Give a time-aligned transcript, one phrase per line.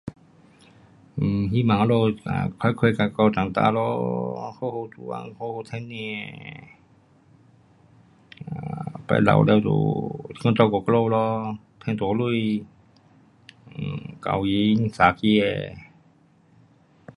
[1.19, 1.91] um 希望他们
[2.23, 5.95] 人快快高长大咯，好好做工，好好赚吃
[8.47, 12.65] ，um 我老了就算照顾我们咯，赚大钱
[14.19, 15.77] ，kahwin, 生儿。